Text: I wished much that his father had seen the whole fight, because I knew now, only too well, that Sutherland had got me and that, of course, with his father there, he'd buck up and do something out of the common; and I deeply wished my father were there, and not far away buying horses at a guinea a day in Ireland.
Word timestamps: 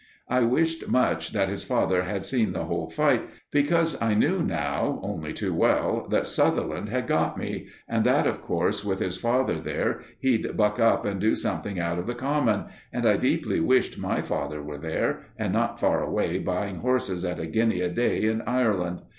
I 0.27 0.39
wished 0.39 0.87
much 0.89 1.31
that 1.31 1.47
his 1.47 1.63
father 1.63 2.05
had 2.05 2.25
seen 2.25 2.53
the 2.53 2.63
whole 2.65 2.89
fight, 2.89 3.29
because 3.51 4.01
I 4.01 4.15
knew 4.15 4.41
now, 4.41 4.99
only 5.03 5.31
too 5.31 5.53
well, 5.53 6.07
that 6.09 6.25
Sutherland 6.25 6.89
had 6.89 7.05
got 7.05 7.37
me 7.37 7.67
and 7.87 8.03
that, 8.03 8.25
of 8.25 8.41
course, 8.41 8.83
with 8.83 8.97
his 8.97 9.17
father 9.17 9.59
there, 9.59 10.01
he'd 10.19 10.57
buck 10.57 10.79
up 10.79 11.05
and 11.05 11.21
do 11.21 11.35
something 11.35 11.79
out 11.79 11.99
of 11.99 12.07
the 12.07 12.15
common; 12.15 12.65
and 12.91 13.07
I 13.07 13.15
deeply 13.15 13.59
wished 13.59 13.99
my 13.99 14.23
father 14.23 14.59
were 14.63 14.79
there, 14.79 15.27
and 15.37 15.53
not 15.53 15.79
far 15.79 16.01
away 16.01 16.39
buying 16.39 16.77
horses 16.77 17.23
at 17.23 17.39
a 17.39 17.45
guinea 17.45 17.81
a 17.81 17.89
day 17.89 18.23
in 18.23 18.41
Ireland. 18.47 19.03